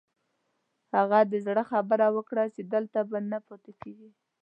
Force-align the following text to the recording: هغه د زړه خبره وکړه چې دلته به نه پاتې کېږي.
هغه 0.95 1.19
د 1.31 1.33
زړه 1.45 1.63
خبره 1.71 2.07
وکړه 2.15 2.43
چې 2.55 2.61
دلته 2.73 2.99
به 3.09 3.17
نه 3.31 3.39
پاتې 3.47 3.71
کېږي. 3.81 4.09